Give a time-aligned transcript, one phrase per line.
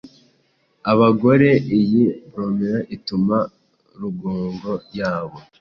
[0.91, 3.37] Abagore iyi bromelain ituma
[3.99, 5.37] rugongo yabo,